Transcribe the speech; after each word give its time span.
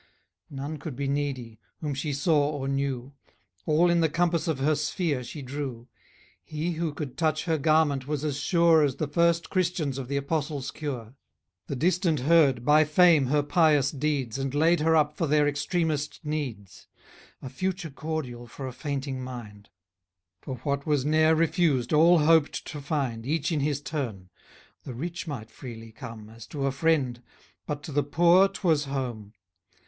None 0.49 0.77
could 0.77 0.95
be 0.95 1.07
needy, 1.07 1.59
whom 1.79 1.93
she 1.93 2.11
saw 2.11 2.49
or 2.57 2.67
knew; 2.67 3.13
All 3.67 3.87
in 3.91 3.99
the 3.99 4.09
compass 4.09 4.47
of 4.47 4.57
her 4.57 4.73
sphere 4.73 5.23
she 5.23 5.43
drew: 5.43 5.89
He, 6.43 6.71
who 6.71 6.91
could 6.91 7.19
touch 7.19 7.45
her 7.45 7.59
garment, 7.59 8.07
was 8.07 8.25
as 8.25 8.37
sure, 8.39 8.81
As 8.83 8.95
the 8.95 9.07
first 9.07 9.51
Christians 9.51 9.99
of 9.99 10.07
the 10.07 10.17
apostles' 10.17 10.71
cure. 10.71 11.13
The 11.67 11.75
distant 11.75 12.21
heard, 12.21 12.65
by 12.65 12.83
fame, 12.83 13.27
her 13.27 13.43
pious 13.43 13.91
deeds, 13.91 14.39
And 14.39 14.55
laid 14.55 14.79
her 14.79 14.95
up 14.95 15.15
for 15.15 15.27
their 15.27 15.47
extremest 15.47 16.19
needs; 16.23 16.87
A 17.39 17.47
future 17.47 17.91
cordial 17.91 18.47
for 18.47 18.65
a 18.65 18.73
fainting 18.73 19.21
mind; 19.23 19.69
For, 20.41 20.55
what 20.63 20.83
was 20.87 21.05
ne'er 21.05 21.35
refused, 21.35 21.93
all 21.93 22.17
hoped 22.17 22.65
to 22.65 22.81
find, 22.81 23.23
Each 23.27 23.51
in 23.51 23.59
his 23.59 23.79
turn: 23.81 24.31
the 24.83 24.95
rich 24.95 25.27
might 25.27 25.51
freely 25.51 25.91
come, 25.91 26.27
As 26.27 26.47
to 26.47 26.65
a 26.65 26.71
friend; 26.71 27.21
but 27.67 27.83
to 27.83 27.91
the 27.91 28.01
poor, 28.01 28.47
'twas 28.47 28.85
home. 28.85 29.33